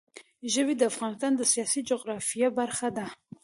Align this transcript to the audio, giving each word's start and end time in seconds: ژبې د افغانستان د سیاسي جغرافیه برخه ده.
ژبې 0.53 0.73
د 0.77 0.81
افغانستان 0.91 1.31
د 1.35 1.41
سیاسي 1.53 1.81
جغرافیه 1.89 2.47
برخه 2.59 2.87
ده. 2.97 3.05